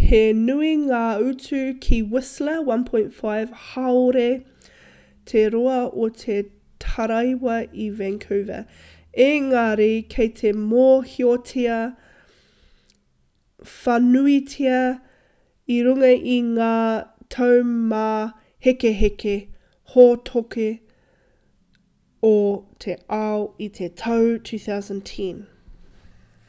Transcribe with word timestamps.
he 0.00 0.18
nui 0.40 0.66
ngā 0.80 0.98
utu 1.28 1.60
ki 1.86 1.96
whistler 2.10 2.52
1.5 2.74 3.08
hāore 3.70 4.26
te 5.30 5.40
roa 5.54 5.78
o 6.04 6.06
te 6.20 6.36
taraiwa 6.84 7.56
i 7.86 7.88
vancouver 8.02 8.58
engari 9.24 9.88
kei 10.14 10.30
te 10.42 10.52
mōhiotia 10.60 11.80
whānuitia 13.72 14.78
i 15.78 15.80
runga 15.88 16.12
i 16.38 16.38
ngā 16.52 16.70
taumāhekeheke 17.38 19.34
hōtoke 19.96 20.68
o 22.30 22.32
te 22.86 22.96
ao 23.26 23.42
i 23.68 23.70
te 23.80 23.90
tau 24.04 24.30
2010 24.54 25.44